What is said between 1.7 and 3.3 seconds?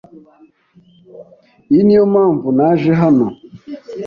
niyo mpamvu naje hano.